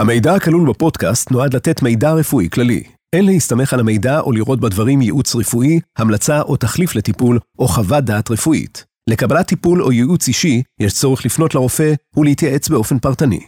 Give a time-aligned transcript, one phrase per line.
[0.00, 2.82] המידע הכלול בפודקאסט נועד לתת מידע רפואי כללי.
[3.12, 8.04] אין להסתמך על המידע או לראות בדברים ייעוץ רפואי, המלצה או תחליף לטיפול, או חוות
[8.04, 8.84] דעת רפואית.
[9.10, 13.40] לקבלת טיפול או ייעוץ אישי, יש צורך לפנות לרופא ולהתייעץ באופן פרטני.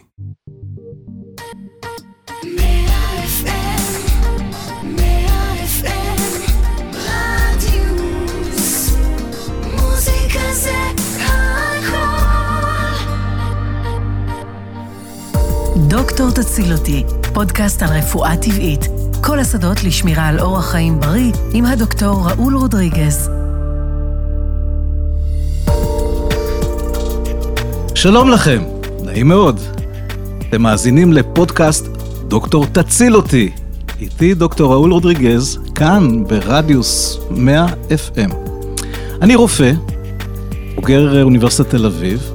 [15.97, 17.03] דוקטור תציל אותי,
[17.33, 18.87] פודקאסט על רפואה טבעית.
[19.21, 23.29] כל השדות לשמירה על אורח חיים בריא עם הדוקטור ראול רודריגז.
[27.95, 28.63] שלום לכם,
[29.03, 29.59] נעים מאוד.
[30.49, 31.85] אתם מאזינים לפודקאסט
[32.27, 33.51] דוקטור תציל אותי.
[33.99, 38.33] איתי דוקטור ראול רודריגז, כאן ברדיוס 100 FM.
[39.21, 39.71] אני רופא,
[40.75, 42.31] בוגר אוניברסיטת תל אביב,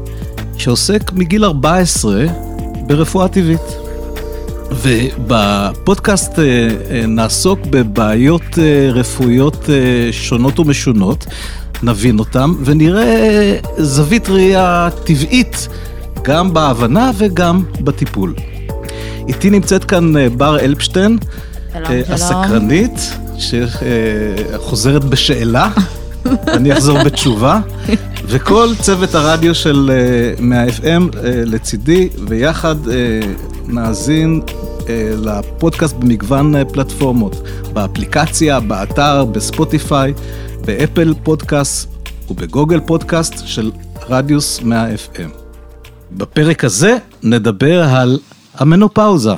[0.58, 2.26] שעוסק מגיל 14
[2.92, 3.60] ברפואה טבעית.
[4.82, 6.44] ובפודקאסט אה,
[6.90, 9.68] אה, נעסוק בבעיות אה, רפואיות
[10.10, 11.26] שונות ומשונות,
[11.82, 15.68] נבין אותן ונראה זווית ראייה טבעית
[16.22, 18.34] גם בהבנה וגם בטיפול.
[19.28, 21.18] איתי נמצאת כאן בר אלפשטיין,
[21.72, 25.68] שלום, הסקרנית, שחוזרת בשאלה,
[26.48, 27.60] אני אחזור בתשובה,
[28.26, 29.90] וכל צוות הרדיו של
[30.40, 32.76] 100 FM לצידי, ויחד
[33.66, 34.40] נאזין
[35.24, 37.36] לפודקאסט במגוון פלטפורמות,
[37.72, 40.14] באפליקציה, באתר, בספוטיפיי,
[40.66, 41.88] באפל פודקאסט
[42.30, 43.70] ובגוגל פודקאסט של
[44.08, 45.30] רדיוס 100 FM.
[46.12, 48.18] בפרק הזה נדבר על
[48.54, 49.34] המנופאוזה.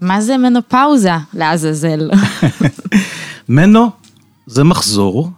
[0.00, 2.10] מה זה מנופאוזה, לעזאזל?
[3.48, 3.90] מנו
[4.46, 5.30] זה מחזור,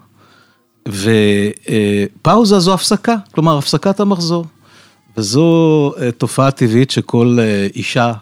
[0.92, 4.44] ופאוזה זו הפסקה, כלומר הפסקת המחזור.
[5.16, 7.38] וזו תופעה טבעית שכל
[7.74, 8.12] אישה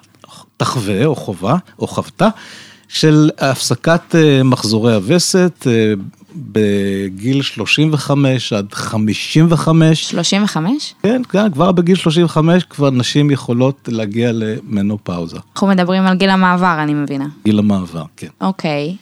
[0.56, 2.28] תחווה או חובה או חוותה,
[2.88, 5.66] של הפסקת מחזורי הווסת
[6.36, 10.10] בגיל 35 עד 55.
[10.10, 10.94] 35?
[11.03, 15.37] כן, כן, כבר בגיל 35 כבר נשים יכולות להגיע למנופאוזה.
[15.53, 17.26] אנחנו מדברים על גיל המעבר, אני מבינה.
[17.44, 18.28] גיל המעבר, כן.
[18.41, 18.97] אוקיי.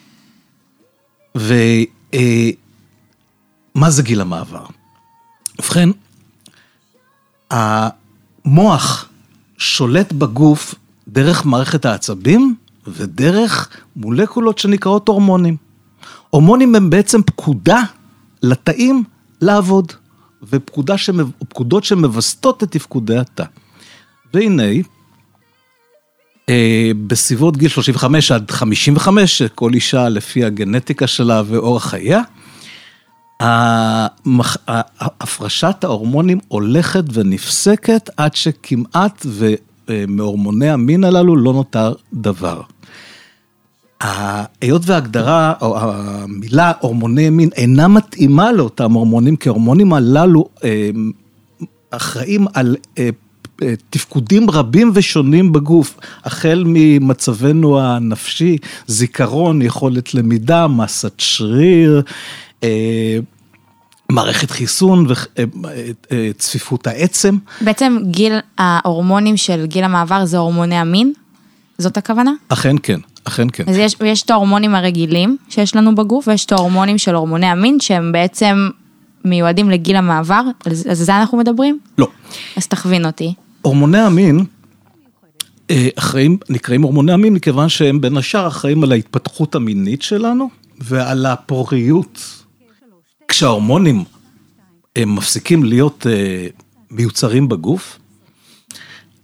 [3.77, 4.65] ומה זה גיל המעבר?
[5.59, 5.89] ובכן,
[7.51, 9.09] המוח
[9.57, 10.75] שולט בגוף
[11.07, 12.55] דרך מערכת העצבים
[12.87, 15.57] ודרך מולקולות שנקראות הורמונים.
[16.29, 17.81] הורמונים הם בעצם פקודה
[18.43, 19.03] לתאים
[19.41, 19.93] לעבוד,
[20.43, 23.43] ופקודות שמווסתות את תפקודי התא.
[24.33, 24.63] והנה,
[26.49, 32.21] אה, בסביבות גיל 35 עד 55, כל אישה לפי הגנטיקה שלה ואורח חייה,
[35.19, 39.25] הפרשת ההורמונים הולכת ונפסקת עד שכמעט
[39.89, 42.61] ומהורמוני המין הללו לא נותר דבר.
[44.61, 50.49] היות וההגדרה או המילה הורמוני מין אינה מתאימה לאותם הורמונים, כי ההורמונים הללו
[51.91, 52.75] אחראים על
[53.89, 62.01] תפקודים רבים ושונים בגוף, החל ממצבנו הנפשי, זיכרון, יכולת למידה, מסת שריר,
[64.11, 65.07] מערכת חיסון
[66.11, 67.37] וצפיפות העצם.
[67.61, 71.13] בעצם גיל ההורמונים של גיל המעבר זה הורמוני המין?
[71.77, 72.31] זאת הכוונה?
[72.49, 73.63] אכן כן, אכן כן.
[73.67, 77.79] אז יש, יש את ההורמונים הרגילים שיש לנו בגוף, ויש את ההורמונים של הורמוני המין,
[77.79, 78.69] שהם בעצם
[79.25, 81.79] מיועדים לגיל המעבר, אז זה אנחנו מדברים?
[81.97, 82.07] לא.
[82.57, 83.33] אז תכווין אותי.
[83.61, 84.45] הורמוני המין
[85.95, 92.36] אחראים, נקראים הורמוני המין מכיוון שהם בין השאר אחראים על ההתפתחות המינית שלנו ועל הפוריות.
[93.27, 94.03] כשההורמונים
[94.95, 96.05] הם מפסיקים להיות
[96.91, 97.99] מיוצרים בגוף,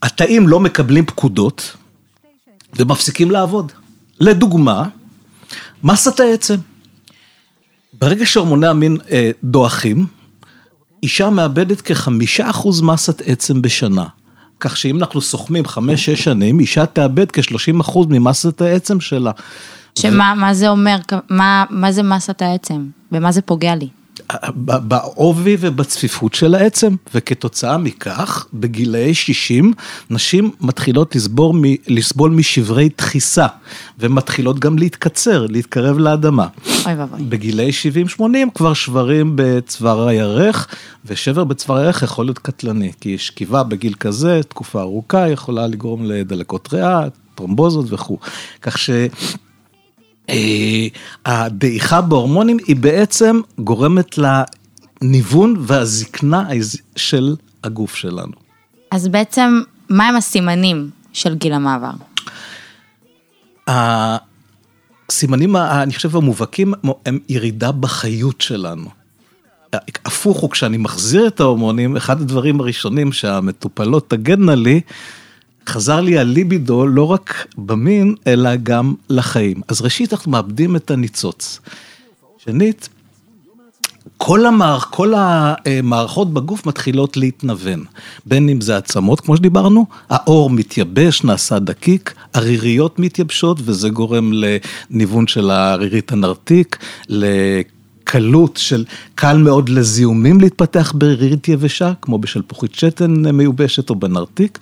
[0.02, 1.76] התאים לא מקבלים פקודות
[2.76, 3.72] ומפסיקים לעבוד.
[4.20, 4.90] לדוגמה,
[5.84, 6.56] מסת העצם.
[8.00, 8.98] ברגע שהורמוני המין
[9.44, 10.06] דועכים,
[11.04, 14.06] אישה מאבדת כחמישה אחוז מסת עצם בשנה.
[14.60, 19.32] כך שאם אנחנו סוכמים חמש-שש שנים, אישה תאבד כ-30 אחוז ממסת העצם שלה.
[20.00, 20.98] שמה מה זה אומר,
[21.30, 22.88] מה, מה זה מסת העצם?
[23.12, 23.88] במה זה פוגע לי?
[24.66, 29.74] בעובי ובצפיפות של העצם, וכתוצאה מכך, בגילאי 60,
[30.10, 31.56] נשים מתחילות לסבור,
[31.88, 33.48] לסבול משברי דחיסה,
[34.00, 36.48] ומתחילות גם להתקצר, להתקרב לאדמה.
[36.86, 37.24] אוי ואבוי.
[37.24, 37.70] בגילאי
[38.20, 38.22] 70-80
[38.54, 40.68] כבר שברים בצוואר הירך,
[41.06, 46.74] ושבר בצוואר הירך יכול להיות קטלני, כי שכיבה בגיל כזה, תקופה ארוכה, יכולה לגרום לדלקות
[46.74, 47.02] ריאה,
[47.36, 48.18] טרומבוזות וכו'.
[48.62, 48.90] כך ש...
[51.26, 56.48] הדעיכה בהורמונים היא בעצם גורמת לניוון והזקנה
[56.96, 58.34] של הגוף שלנו.
[58.92, 61.92] אז בעצם, מה הם הסימנים של גיל המעבר?
[63.68, 66.74] הסימנים, אני חושב, המובהקים
[67.06, 68.90] הם ירידה בחיות שלנו.
[70.06, 74.82] הפוך הוא, כשאני מחזיר את ההורמונים, אחד הדברים הראשונים שהמטופלות תגדנה לי,
[75.68, 79.62] חזר לי הליבידו לא רק במין, אלא גם לחיים.
[79.68, 81.60] אז ראשית, אנחנו מאבדים את הניצוץ.
[82.46, 82.90] שנית,
[84.18, 87.84] כל, המערכ, כל המערכות בגוף מתחילות להתנוון,
[88.26, 95.28] בין אם זה עצמות, כמו שדיברנו, העור מתייבש, נעשה דקיק, הריריות מתייבשות, וזה גורם לניוון
[95.28, 96.78] של הרירית הנרתיק,
[97.10, 104.60] לקלות של, קל מאוד לזיהומים להתפתח ברירית יבשה, כמו בשלפוחית שתן מיובשת או בנרתיק.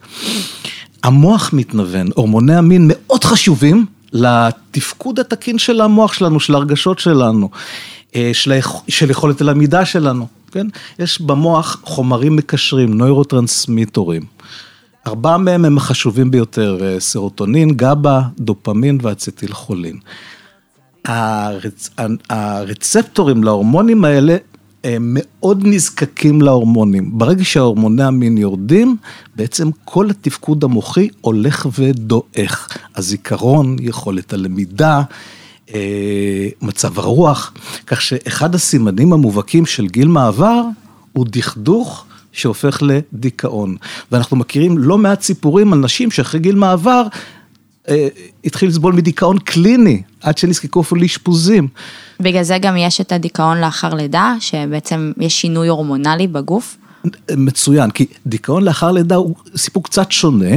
[1.04, 7.50] המוח מתנוון, הורמוני המין מאוד חשובים לתפקוד התקין של המוח שלנו, של הרגשות שלנו.
[8.16, 10.68] אה, של, של יכולת הלמידה שלנו, כן?
[11.00, 14.22] יש במוח חומרים מקשרים, נוירוטרנסמיטורים.
[15.08, 20.00] ארבעה מהם הם החשובים ביותר, אה, סרוטונין, גבה, דופמין ואצטיל חולין.
[21.06, 21.90] הרצ...
[22.30, 24.38] הרצפטורים להורמונים האלה
[24.84, 27.18] הם מאוד נזקקים להורמונים.
[27.18, 28.98] ברגע שההורמוני המין יורדים,
[29.36, 32.78] בעצם כל התפקוד המוחי הולך ודועך.
[32.96, 35.02] הזיכרון, יכולת הלמידה,
[35.74, 37.54] אה, מצב הרוח,
[37.88, 40.62] כך שאחד הסימנים המובהקים של גיל מעבר
[41.14, 43.76] הוא דכדוך שהופך לדיכאון.
[44.12, 47.04] ואנחנו מכירים לא מעט סיפורים על נשים שאחרי גיל מעבר
[47.90, 48.08] אה,
[48.46, 51.68] התחיל לסבול מדיכאון קליני, עד שנזקקו אפילו לאשפוזים.
[52.20, 56.78] בגלל זה גם יש את הדיכאון לאחר לידה, שבעצם יש שינוי הורמונלי בגוף.
[57.38, 60.56] מצוין, כי דיכאון לאחר לידה הוא סיפור קצת שונה.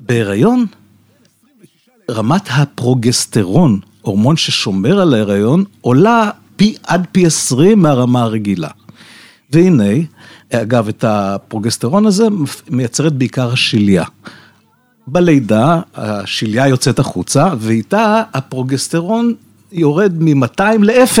[0.00, 0.66] בהיריון,
[2.10, 8.68] רמת הפרוגסטרון הורמון ששומר על ההיריון, עולה פי עד פי עשרים מהרמה הרגילה.
[9.50, 9.92] והנה,
[10.52, 12.24] אגב, את הפרוגסטרון הזה
[12.70, 14.04] מייצרת בעיקר השליה.
[15.06, 19.34] בלידה, השליה יוצאת החוצה, ואיתה הפרוגסטרון
[19.72, 21.18] יורד מ-200 ל-0.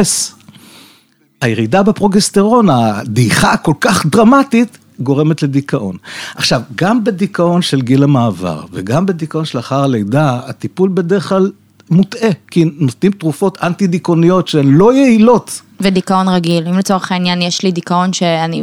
[1.40, 5.96] הירידה בפרוגסטרון, הדעיכה הכל כך דרמטית, גורמת לדיכאון.
[6.34, 11.50] עכשיו, גם בדיכאון של גיל המעבר וגם בדיכאון שלאחר הלידה, הטיפול בדרך כלל
[11.90, 15.60] מוטעה, כי נותנים תרופות אנטי דיכאוניות שהן לא יעילות.
[15.80, 18.62] ודיכאון רגיל, אם לצורך העניין יש לי דיכאון שאני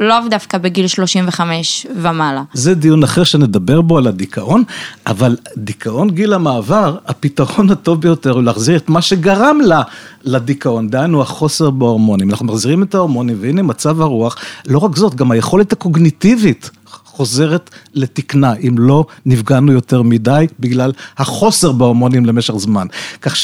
[0.00, 2.42] לאו דווקא בגיל 35 ומעלה.
[2.52, 4.62] זה דיון אחר שנדבר בו על הדיכאון,
[5.06, 9.82] אבל דיכאון גיל המעבר, הפתרון הטוב ביותר הוא להחזיר את מה שגרם לה
[10.24, 12.30] לדיכאון, דהיינו החוסר בהורמונים.
[12.30, 14.36] אנחנו מחזירים את ההורמונים והנה מצב הרוח,
[14.66, 16.70] לא רק זאת, גם היכולת הקוגניטיבית
[17.14, 22.86] חוזרת לתקנה, אם לא נפגענו יותר מדי בגלל החוסר בהורמונים למשך זמן.
[23.22, 23.36] כך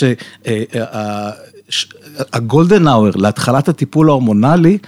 [1.68, 4.78] שהגולדן אה, האואר להתחלת הטיפול ההורמונלי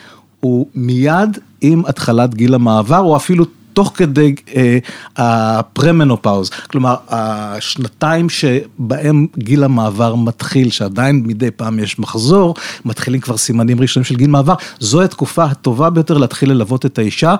[0.40, 4.78] הוא מיד עם התחלת גיל המעבר, או אפילו תוך כדי אה,
[5.16, 13.80] הפרמנופאוז, כלומר השנתיים שבהם גיל המעבר מתחיל, שעדיין מדי פעם יש מחזור, מתחילים כבר סימנים
[13.80, 17.34] ראשונים של גיל מעבר, זו התקופה הטובה ביותר להתחיל ללוות את האישה.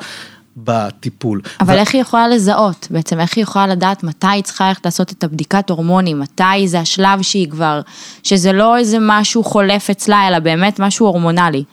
[0.57, 1.41] בטיפול.
[1.61, 1.79] אבל ו...
[1.79, 2.87] איך היא יכולה לזהות?
[2.91, 6.21] בעצם איך היא יכולה לדעת מתי היא צריכה ללכת לעשות את הבדיקת הורמונים?
[6.21, 7.81] מתי זה השלב שהיא כבר,
[8.23, 11.65] שזה לא איזה משהו חולף אצלה, אלא באמת משהו הורמונלי.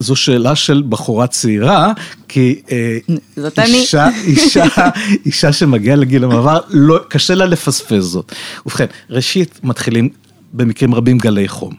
[0.00, 1.92] זו שאלה של בחורה צעירה,
[2.28, 2.98] כי אה,
[3.36, 4.16] זאת אישה, אני.
[4.16, 4.64] אישה,
[5.26, 8.32] אישה שמגיעה לגיל המעבר, לא, קשה לה לפספס זאת.
[8.66, 10.08] ובכן, ראשית מתחילים
[10.52, 11.74] במקרים רבים גלי חום.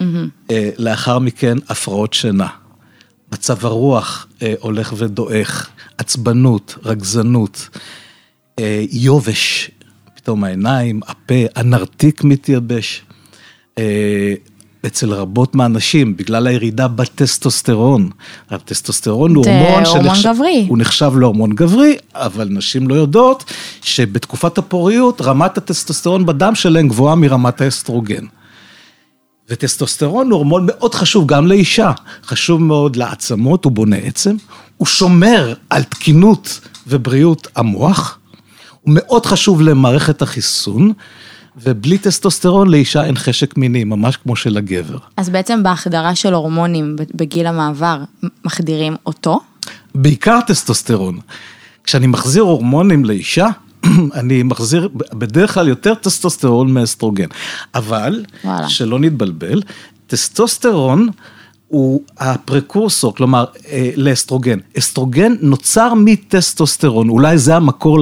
[0.00, 0.52] Mm-hmm.
[0.78, 2.46] לאחר מכן הפרעות שינה.
[3.32, 7.68] מצב הרוח אה, הולך ודועך, עצבנות, רגזנות,
[8.58, 9.70] אה, יובש,
[10.14, 13.02] פתאום העיניים, הפה, הנרתיק מתייבש.
[13.78, 14.34] אה,
[14.86, 18.10] אצל רבות מהנשים, בגלל הירידה בטסטוסטרון.
[18.50, 20.66] הטסטוסטרון הוא הורמון שנחשב, גברי.
[20.68, 23.44] הוא נחשב להורמון גברי, אבל נשים לא יודעות
[23.82, 28.24] שבתקופת הפוריות רמת הטסטוסטרון בדם שלהן גבוהה מרמת האסטרוגן.
[29.50, 31.92] וטסטוסטרון הוא הורמון מאוד חשוב גם לאישה,
[32.24, 34.36] חשוב מאוד לעצמות, הוא בונה עצם,
[34.76, 38.18] הוא שומר על תקינות ובריאות המוח,
[38.80, 40.92] הוא מאוד חשוב למערכת החיסון,
[41.62, 44.98] ובלי טסטוסטרון לאישה אין חשק מיני, ממש כמו של הגבר.
[45.16, 47.98] אז בעצם בהחדרה של הורמונים בגיל המעבר,
[48.44, 49.40] מחדירים אותו?
[49.94, 51.18] בעיקר טסטוסטרון.
[51.84, 53.46] כשאני מחזיר הורמונים לאישה,
[54.20, 57.26] אני מחזיר בדרך כלל יותר טסטוסטרון מאסטרוגן.
[57.74, 58.68] אבל, וואלה.
[58.68, 59.62] שלא נתבלבל,
[60.06, 61.08] טסטוסטרון
[61.68, 64.58] הוא ה precursor, כלומר, אה, לאסטרוגן.
[64.78, 67.98] אסטרוגן נוצר מטסטוסטרון, אולי זה המקור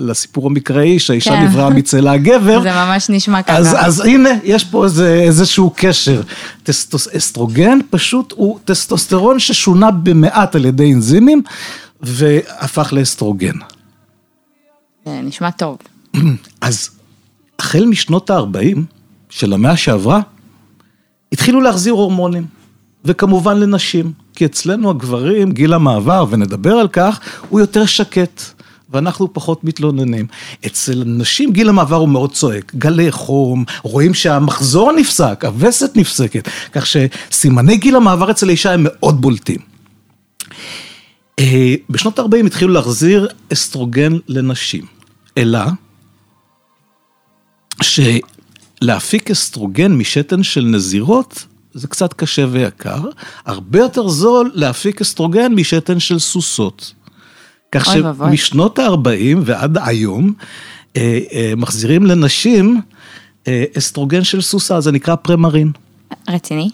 [0.00, 1.44] לסיפור המקראי, שהאישה כן.
[1.44, 2.62] נבראה מצלע הגבר.
[2.62, 3.56] זה ממש נשמע ככה.
[3.56, 6.22] אז, אז הנה, יש פה איזה, איזשהו קשר.
[6.62, 11.42] טסטוס, אסטרוגן פשוט הוא טסטוסטרון ששונה במעט על ידי אנזימים,
[12.00, 13.56] והפך לאסטרוגן.
[15.06, 15.78] נשמע טוב.
[16.60, 16.90] אז
[17.58, 18.78] החל משנות ה-40
[19.30, 20.20] של המאה שעברה,
[21.32, 22.46] התחילו להחזיר הורמונים,
[23.04, 28.42] וכמובן לנשים, כי אצלנו הגברים, גיל המעבר, ונדבר על כך, הוא יותר שקט.
[28.90, 30.26] ואנחנו פחות מתלוננים.
[30.66, 36.86] אצל נשים גיל המעבר הוא מאוד צועק, גלי חום, רואים שהמחזור נפסק, הווסת נפסקת, כך
[36.86, 39.58] שסימני גיל המעבר אצל האישה הם מאוד בולטים.
[41.38, 44.84] אה, בשנות ה-40 התחילו להחזיר אסטרוגן לנשים,
[45.36, 45.60] אלא
[47.82, 53.00] שלהפיק אסטרוגן משתן של נזירות זה קצת קשה ויקר,
[53.46, 56.92] הרבה יותר זול להפיק אסטרוגן משתן של סוסות.
[57.72, 60.32] כך שמשנות ה-40 ועד היום
[60.96, 62.80] אה, אה, מחזירים לנשים
[63.48, 65.72] אה, אסטרוגן של סוסה, זה נקרא פרמרין.
[66.28, 66.70] רציני?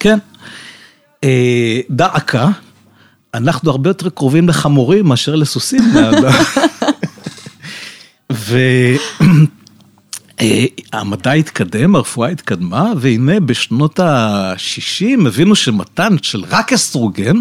[0.00, 0.18] כן.
[1.90, 2.46] דא עקא,
[3.34, 5.82] אנחנו הרבה יותר קרובים לחמורים מאשר לסוסים.
[10.40, 17.36] אה, המדע התקדם, הרפואה התקדמה, והנה בשנות ה-60 הבינו שמתן של רק אסטרוגן,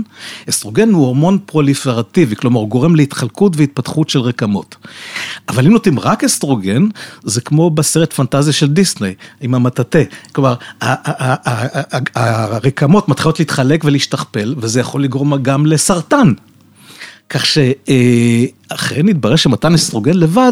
[0.50, 4.76] אסטרוגן הוא הורמון פרוליפרטיבי, כלומר הוא גורם להתחלקות והתפתחות של רקמות.
[5.50, 6.88] אבל אם נותנים רק אסטרוגן,
[7.24, 10.00] זה כמו בסרט פנטזיה של דיסני, עם המטאטה.
[10.32, 10.56] כלומר,
[12.16, 16.34] הרקמות מתחילות להתחלק ולהשתכפל, וזה יכול לגרום גם לסרטן.
[17.30, 20.52] כך שאכן התברר שמתן אסטרוגן לבד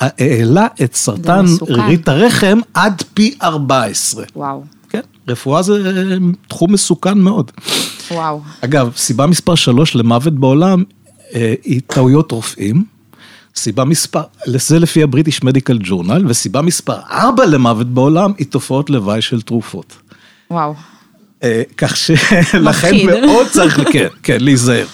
[0.00, 4.24] העלה את סרטן רירית הרחם עד פי 14.
[4.36, 4.62] וואו.
[4.88, 6.16] כן, רפואה זה אה,
[6.48, 7.50] תחום מסוכן מאוד.
[8.10, 8.40] וואו.
[8.60, 10.84] אגב, סיבה מספר 3 למוות בעולם
[11.34, 12.84] אה, היא טעויות רופאים.
[13.56, 18.90] סיבה מספר, זה לפי ה British Medical Journal, וסיבה מספר 4 למוות בעולם היא תופעות
[18.90, 19.96] לוואי של תרופות.
[20.50, 20.74] וואו.
[21.42, 24.86] אה, כך שלכן מאוד צריך, כן, כן, להיזהר.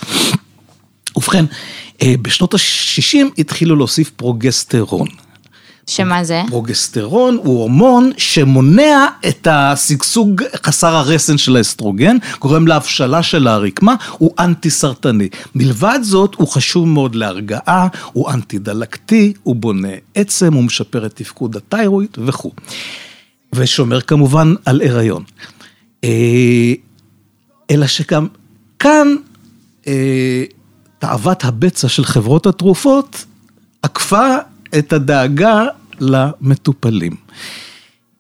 [1.17, 1.45] ובכן,
[2.03, 5.09] אה, בשנות ה-60 התחילו להוסיף פרוגסטרון.
[5.91, 6.43] שמה זה?
[6.49, 14.31] פרוגסטרון הוא הורמון שמונע את השגשוג חסר הרסן של האסטרוגן, גורם להבשלה של הרקמה, הוא
[14.39, 15.29] אנטי סרטני.
[15.55, 21.15] מלבד זאת, הוא חשוב מאוד להרגעה, הוא אנטי דלקתי, הוא בונה עצם, הוא משפר את
[21.15, 22.53] תפקוד התיירואיד וכו'.
[23.53, 25.23] ושומר כמובן על הריון.
[26.05, 26.73] אה,
[27.71, 28.27] אלא שגם
[28.79, 29.09] כאן
[29.87, 30.45] אה,
[30.99, 33.25] תאוות הבצע של חברות התרופות
[33.83, 34.37] עקפה
[34.79, 35.65] את הדאגה
[36.01, 37.13] למטופלים.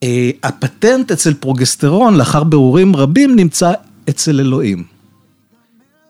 [0.02, 3.72] אה, הפטנט אצל פרוגסטרון, לאחר בירורים רבים, נמצא
[4.08, 4.84] אצל אלוהים.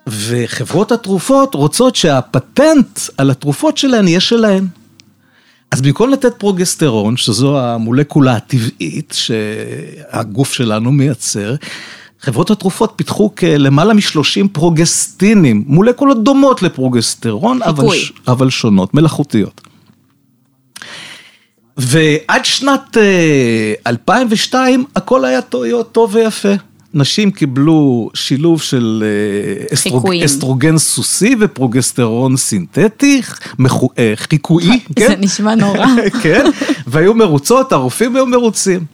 [0.07, 4.67] וחברות התרופות רוצות שהפטנט על התרופות שלהן יהיה שלהן.
[5.71, 11.55] אז במקום לתת פרוגסטרון, שזו המולקולה הטבעית שהגוף שלנו מייצר,
[12.27, 17.87] חברות התרופות פיתחו כלמעלה משלושים פרוגסטינים, מולקולות דומות לפרוגסטרון, אבל,
[18.29, 19.61] אבל שונות, מלאכותיות.
[21.77, 22.97] ועד שנת
[23.87, 25.41] 2002 אה, הכל היה
[25.93, 26.49] טוב ויפה.
[26.95, 30.15] נשים קיבלו שילוב של אה, אסטרוג...
[30.25, 33.23] אסטרוגן סוסי ופרוגסטרון סינתטי,
[33.59, 33.89] מחו...
[33.99, 35.09] אה, חיקואי, כן?
[35.09, 35.87] זה נשמע נורא.
[36.23, 36.45] כן,
[36.87, 38.85] והיו מרוצות, הרופאים היו מרוצים.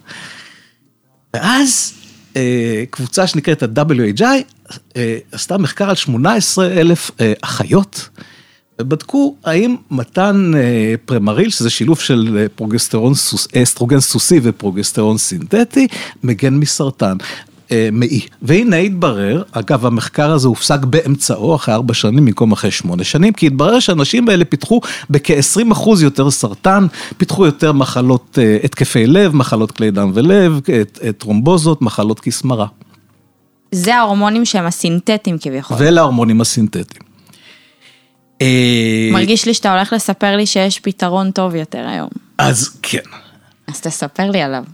[1.34, 2.01] ואז
[2.90, 4.24] קבוצה שנקראת ה-WHI,
[4.96, 8.08] אה, עשתה מחקר על 18 אלף אה, אחיות,
[8.80, 10.52] ובדקו האם מתן
[11.04, 13.12] פרמריל, שזה שילוב של פרוגסטרון,
[13.62, 15.88] אסטרוגן סוסי ופרוגסטרון סינתטי,
[16.22, 17.16] מגן מסרטן.
[17.72, 18.20] אה, מעי.
[18.42, 23.46] והנה התברר, אגב המחקר הזה הופסק באמצעו אחרי ארבע שנים במקום אחרי שמונה שנים, כי
[23.46, 26.86] התברר שהאנשים האלה פיתחו בכ-20 אחוז יותר סרטן,
[27.16, 30.60] פיתחו יותר מחלות, אה, התקפי לב, מחלות כלי דם ולב,
[31.18, 32.66] טרומבוזות, מחלות כיס מרה.
[33.72, 35.76] זה ההורמונים שהם הסינתטיים כביכול.
[35.80, 37.12] ואלה ההורמונים הסינתטיים.
[38.42, 42.08] אה, מרגיש לי שאתה הולך לספר לי שיש פתרון טוב יותר היום.
[42.38, 42.98] אז כן.
[43.66, 44.64] אז תספר לי עליו.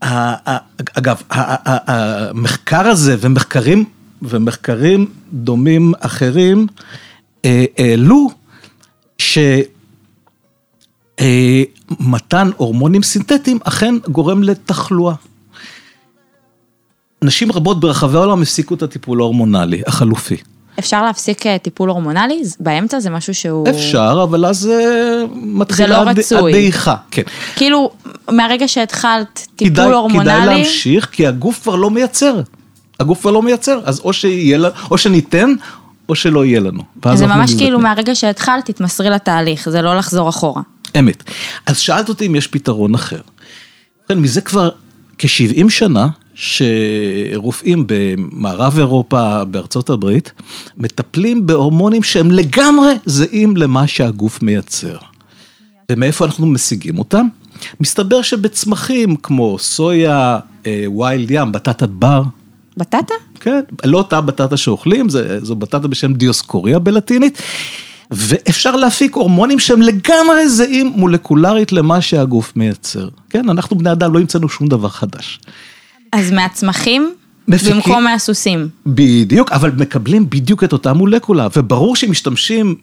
[0.00, 3.84] אגב, המחקר הזה ומחקרים,
[4.22, 6.66] ומחקרים דומים אחרים
[7.44, 8.30] אה, העלו
[11.18, 15.14] שמתן הורמונים סינתטיים אכן גורם לתחלואה.
[17.22, 20.36] נשים רבות ברחבי העולם הפסיקו את הטיפול ההורמונלי החלופי.
[20.78, 22.42] אפשר להפסיק אה, טיפול הורמונלי?
[22.60, 23.68] באמצע זה משהו שהוא...
[23.68, 26.10] אפשר, אבל אז אה, מתחילה לא
[26.48, 26.94] הדעיכה.
[27.10, 27.22] כן.
[27.56, 27.90] כאילו,
[28.30, 30.32] מהרגע שהתחלת טיפול כדאי, הורמונלי...
[30.32, 32.40] כדאי להמשיך, כי הגוף כבר לא מייצר.
[33.00, 34.58] הגוף כבר לא מייצר, אז או, שיהיה,
[34.90, 35.54] או שניתן,
[36.08, 36.82] או שלא יהיה לנו.
[37.14, 40.62] זה ממש כאילו מהרגע שהתחלת, תתמסרי לתהליך, זה לא לחזור אחורה.
[40.98, 41.22] אמת.
[41.66, 43.20] אז שאלת אותי אם יש פתרון אחר.
[44.08, 44.70] כן, מזה כבר
[45.18, 50.32] כ-70 שנה, שרופאים במערב אירופה, בארצות הברית,
[50.76, 54.96] מטפלים בהורמונים שהם לגמרי זהים למה שהגוף מייצר.
[55.92, 57.26] ומאיפה אנחנו משיגים אותם?
[57.80, 62.22] מסתבר שבצמחים כמו סויה, אה, ויילד ים, בטטת בר,
[62.76, 63.14] בטטה?
[63.40, 67.42] כן, לא אותה בטטה שאוכלים, זה, זו בטטה בשם דיוסקוריה בלטינית,
[68.10, 73.08] ואפשר להפיק הורמונים שהם לגמרי זהים מולקולרית למה שהגוף מייצר.
[73.30, 75.40] כן, אנחנו בני אדם לא המצאנו שום דבר חדש.
[76.12, 77.12] אז מהצמחים
[77.48, 78.68] מפיקים- במקום מהסוסים.
[78.86, 82.74] בדיוק, אבל מקבלים בדיוק את אותה מולקולה, וברור שאם משתמשים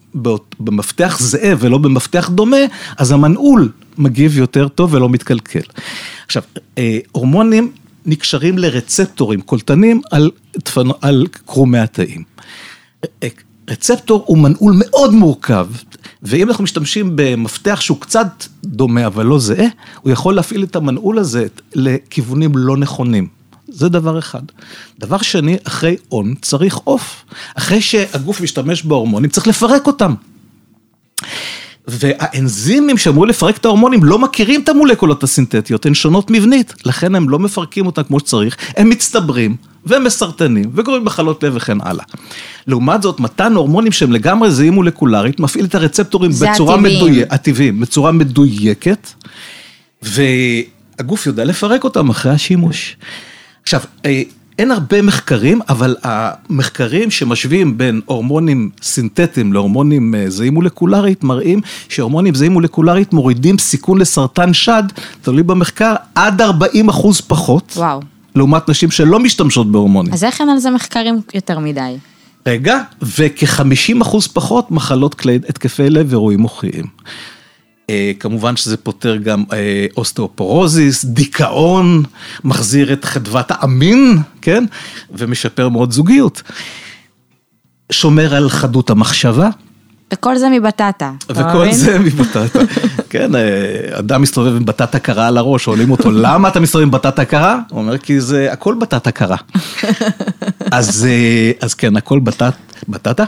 [0.60, 2.58] במפתח זהה ולא במפתח דומה,
[2.98, 5.60] אז המנעול מגיב יותר טוב ולא מתקלקל.
[6.25, 6.44] עכשיו,
[6.77, 7.72] אה, הורמונים
[8.06, 12.24] נקשרים לרצפטורים קולטנים על, דפנו- על קרומי התאים.
[13.70, 15.67] רצפטור הוא מנעול מאוד מורכב,
[16.24, 18.27] ואם אנחנו משתמשים במפתח שהוא קצת
[18.63, 19.67] דומה אבל לא זהה,
[20.01, 23.27] הוא יכול להפעיל את המנעול הזה לכיוונים לא נכונים.
[23.67, 24.41] זה דבר אחד.
[25.00, 27.25] דבר שני, אחרי און צריך עוף.
[27.55, 30.13] אחרי שהגוף משתמש בהורמונים, צריך לפרק אותם.
[31.88, 37.29] והאנזימים שאמרו לפרק את ההורמונים לא מכירים את המולקולות הסינתטיות, הן שונות מבנית, לכן הם
[37.29, 39.55] לא מפרקים אותן כמו שצריך, הם מצטברים
[39.86, 42.06] ומסרטנים וגורמים מחלות לב וכן הלאה.
[42.68, 46.78] לעומת זאת, מתן הורמונים שהם לגמרי זהים מולקולרית, מפעיל את הרצפטורים בצורה.
[46.78, 49.08] מדויקת, הטבעיים, בצורה מדויקת,
[50.02, 52.98] והגוף יודע לפרק אותם אחרי השימוש.
[53.63, 54.22] עכשיו, אה,
[54.60, 62.36] אין הרבה מחקרים, אבל המחקרים שמשווים בין הורמונים סינתטיים להורמונים אה, זהים מולקולרית, מראים שהורמונים
[62.36, 64.84] זהים מולקולרית מורידים סיכון לסרטן שד,
[65.22, 68.02] תלוי במחקר, עד 40 אחוז פחות, וואו.
[68.36, 70.13] לעומת נשים שלא משתמשות בהורמונים.
[70.13, 71.98] אז איך אין על זה מחקרים יותר מדי?
[72.46, 76.86] רגע, וכ-50 אחוז פחות מחלות כלי התקפי לב ואירועים מוחיים.
[77.90, 82.04] אה, כמובן שזה פותר גם אה, אוסטאופורוזיס, דיכאון,
[82.44, 84.66] מחזיר את חדוות המין, כן?
[85.12, 86.42] ומשפר מאוד זוגיות.
[87.92, 89.50] שומר על חדות המחשבה,
[90.13, 91.12] וכל זה מבטטה.
[91.29, 91.72] וכל?
[91.72, 92.60] זה מבטטה.
[93.10, 96.91] כן, אה, אדם מסתובב עם בטטה קרה על הראש, שואלים אותו, למה אתה מסתובב עם
[96.91, 97.60] בטטה קרה?
[97.69, 99.37] הוא אומר, כי זה הכל בטטה קרה.
[100.72, 102.53] אז, אה, אז כן, הכל בטט,
[102.89, 103.24] בטטה,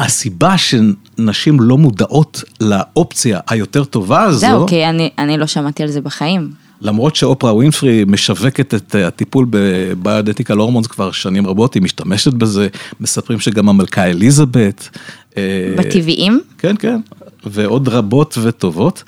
[0.00, 5.88] והסיבה שנשים לא מודעות לאופציה היותר טובה הזו, זהו, כי אני, אני לא שמעתי על
[5.88, 6.50] זה בחיים.
[6.82, 12.68] למרות שאופרה ווינפרי משווקת את אה, הטיפול בביודטיקל הורמונס כבר שנים רבות, היא משתמשת בזה,
[13.00, 14.98] מספרים שגם המלכה אליזבת.
[15.36, 16.40] אה, בטבעיים?
[16.58, 17.00] כן, כן,
[17.46, 19.04] ועוד רבות וטובות.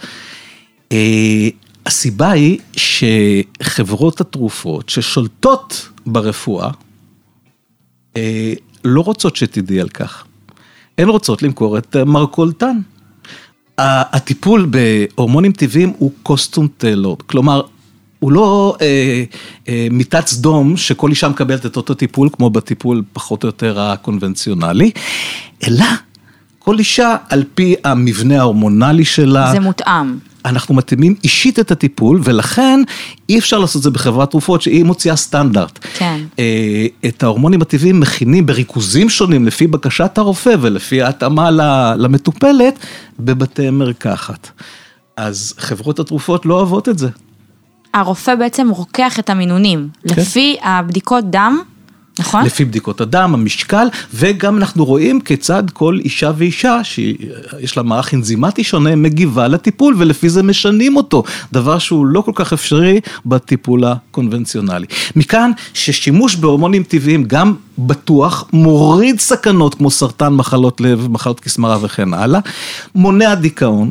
[0.92, 1.48] אה,
[1.86, 6.70] הסיבה היא שחברות התרופות ששולטות ברפואה,
[8.16, 8.52] אה,
[8.84, 10.24] לא רוצות שתדעי על כך.
[10.98, 12.78] הן רוצות למכור את מרכולתן.
[13.78, 17.62] הטיפול בהורמונים טבעיים הוא קוסטום טיילורד, כלומר,
[18.18, 19.24] הוא לא אה,
[19.68, 24.90] אה, מיטת סדום שכל אישה מקבלת את אותו טיפול כמו בטיפול פחות או יותר הקונבנציונלי,
[25.68, 25.84] אלא
[26.58, 29.52] כל אישה על פי המבנה ההורמונלי שלה.
[29.52, 30.18] זה מותאם.
[30.44, 32.80] אנחנו מתאימים אישית את הטיפול, ולכן
[33.28, 35.78] אי אפשר לעשות את זה בחברת תרופות שהיא מוציאה סטנדרט.
[35.94, 36.20] כן.
[36.38, 41.50] אה, את ההורמונים הטבעיים מכינים בריכוזים שונים לפי בקשת הרופא ולפי ההתאמה
[41.98, 42.78] למטופלת
[43.18, 44.50] בבתי מרקחת.
[45.16, 47.08] אז חברות התרופות לא אוהבות את זה.
[47.94, 51.62] הרופא בעצם רוקח את המינונים, לפי הבדיקות דם,
[52.18, 52.44] נכון?
[52.44, 58.64] לפי בדיקות הדם, המשקל, וגם אנחנו רואים כיצד כל אישה ואישה שיש לה מערך אנזימטי
[58.64, 61.22] שונה מגיבה לטיפול ולפי זה משנים אותו,
[61.52, 64.86] דבר שהוא לא כל כך אפשרי בטיפול הקונבנציונלי.
[65.16, 72.14] מכאן ששימוש בהורמונים טבעיים גם בטוח, מוריד סכנות כמו סרטן, מחלות לב, מחלות כסוכרת וכן
[72.14, 72.40] הלאה,
[72.94, 73.90] מונע דיכאון,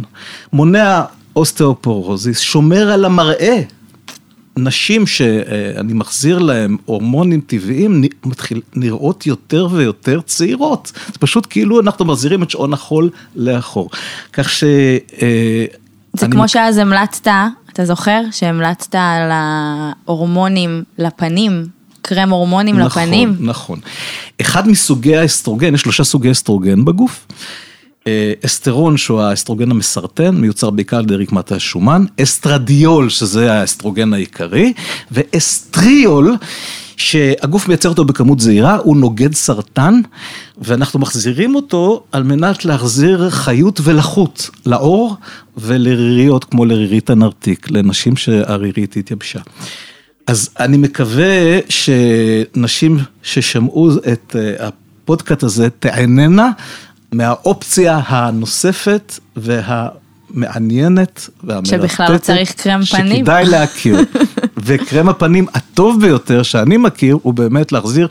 [0.53, 1.01] מונע
[1.35, 3.61] אוסטאופורוזיס, שומר על המראה.
[4.57, 10.91] נשים שאני מחזיר להן הורמונים טבעיים מתחיל, נראות יותר ויותר צעירות.
[11.13, 13.89] זה פשוט כאילו אנחנו מחזירים את שעון החול לאחור.
[14.33, 14.63] כך ש...
[15.21, 15.65] אה,
[16.13, 17.27] זה כמו מק- שאז המלצת,
[17.73, 18.21] אתה זוכר?
[18.31, 21.65] שהמלצת על ההורמונים לפנים,
[22.01, 23.29] קרם הורמונים לפנים.
[23.29, 23.79] נכון, נכון.
[24.41, 27.27] אחד מסוגי האסטרוגן, יש שלושה סוגי אסטרוגן בגוף.
[28.07, 34.73] אה, אסטרון שהוא האסטרוגן המסרטן, מיוצר בעיקר על ידי רקמת השומן, אסטרדיול שזה האסטרוגן העיקרי,
[35.11, 36.35] ואסטריול
[36.97, 40.01] שהגוף מייצר אותו בכמות זעירה, הוא נוגד סרטן,
[40.57, 45.15] ואנחנו מחזירים אותו על מנת להחזיר חיות ולחות לעור
[45.57, 49.39] ולריריות כמו לרירית הנרתיק, לנשים שהרירית התייבשה.
[50.27, 56.51] אז אני מקווה שנשים ששמעו את אה, הפודקאסט הזה תעננה
[57.13, 61.69] מהאופציה הנוספת והמעניינת והמרתקת.
[61.69, 63.17] שבכלל לא צריך קרם פנים.
[63.25, 63.97] שכדאי להכיר.
[64.65, 68.07] וקרם הפנים הטוב ביותר שאני מכיר הוא באמת להחזיר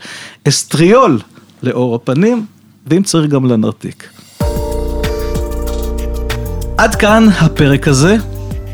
[0.47, 1.19] אסטריול
[1.63, 2.45] לעור הפנים,
[2.87, 4.09] ואם צריך גם לנרתיק.
[6.77, 8.15] עד כאן הפרק הזה.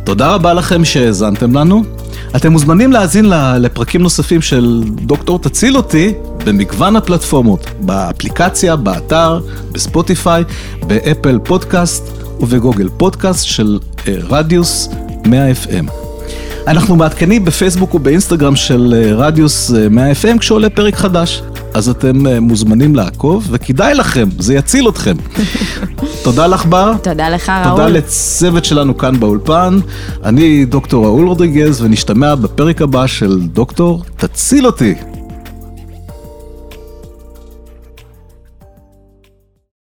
[0.04, 1.99] תודה רבה לכם שהאזנתם לנו.
[2.36, 3.26] אתם מוזמנים להאזין
[3.60, 6.14] לפרקים נוספים של דוקטור תציל אותי
[6.46, 9.40] במגוון הפלטפורמות, באפליקציה, באתר,
[9.72, 10.44] בספוטיפיי,
[10.88, 12.04] באפל פודקאסט
[12.40, 14.90] ובגוגל פודקאסט של אה, רדיוס
[15.26, 15.92] 100 FM.
[16.68, 21.42] אנחנו מעדכנים בפייסבוק ובאינסטגרם של אה, רדיוס 100 אה, FM כשעולה פרק חדש.
[21.80, 25.16] אז אתם מוזמנים לעקוב, וכדאי לכם, זה יציל אתכם.
[26.24, 26.94] תודה לך בר.
[27.04, 27.72] תודה לך ראול.
[27.72, 29.80] תודה לצוות שלנו כאן באולפן.
[30.24, 34.96] אני דוקטור ראול רודריגז, ונשתמע בפרק הבא של דוקטור תציל אותי.